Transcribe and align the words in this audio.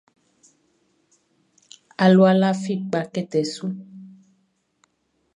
Alua 2.03 2.31
lafi 2.41 2.73
kpa 2.89 3.01
kɛtɛ 3.13 3.41
su. 3.53 3.65